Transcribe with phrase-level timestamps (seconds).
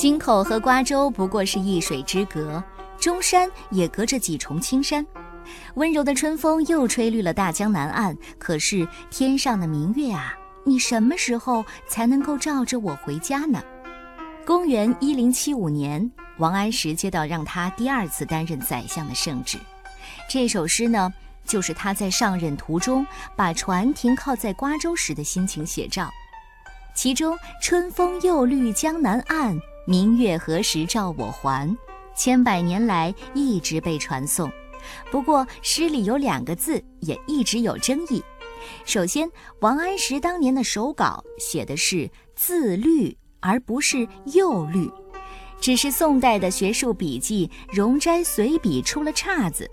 [0.00, 2.64] 京口和瓜州不过是一水之隔，
[2.98, 5.06] 中山也隔着几重青山。
[5.74, 10.32] 温柔的春风又吹绿了大江南岸，可是天上的明月啊，
[10.64, 13.62] 你什么时候才能够照着我回家呢？
[14.46, 19.58] 公元一零七五年，王安石接到让他第二次担任宰相的圣旨，
[20.30, 21.12] 这首诗呢，
[21.44, 26.08] 就是他在上任途中把船停靠在瓜州时的心情写照。
[26.94, 29.54] 其中“春风又绿江南岸”。
[29.86, 31.76] 明月何时照我还？
[32.14, 34.50] 千百年来一直被传颂。
[35.10, 38.22] 不过诗里有两个字也一直有争议。
[38.84, 44.90] 首先，王安石当年的手稿写的是“自律”而不是“又律”，
[45.60, 49.68] 只是宋代的学术笔记《容斋随笔》出了岔子，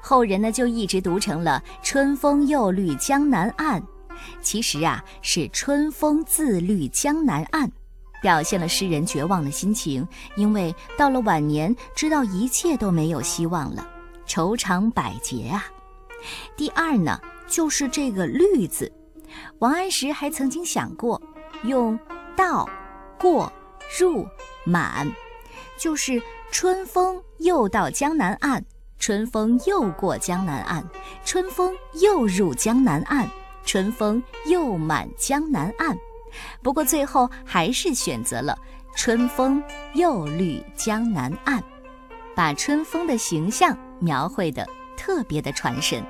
[0.00, 3.82] 后人呢就一直读成了“春风又绿江南岸”，
[4.40, 7.70] 其实啊是“春风自绿江南岸”。
[8.20, 13.86] 表现了诗人绝望的心情，因为到了晚年，知道一切都没有希望了，
[14.26, 15.66] 愁肠百结啊。
[16.56, 18.92] 第二呢，就是这个“绿”字，
[19.58, 21.20] 王安石还曾经想过
[21.64, 21.98] 用
[22.36, 22.68] “到
[23.18, 23.50] ”“过
[23.98, 24.26] ”“入
[24.64, 25.10] ”“满”，
[25.78, 28.62] 就是春风又到江南岸，
[28.98, 30.86] 春风又过江南岸，
[31.24, 33.26] 春风又入江南岸，
[33.64, 35.96] 春风又满江南岸。
[36.62, 38.56] 不过最后还是选择了
[38.96, 39.62] “春风
[39.94, 41.62] 又绿江南岸”，
[42.34, 46.04] 把春风的形象描绘得特别的传神。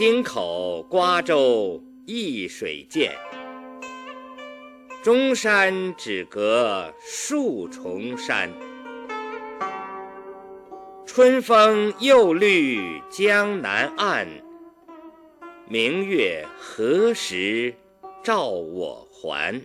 [0.00, 3.12] 京口瓜洲一水间。
[5.02, 8.52] 中山只隔数重山，
[11.06, 14.28] 春风又绿江南岸。
[15.66, 17.74] 明月何时
[18.22, 19.58] 照我还？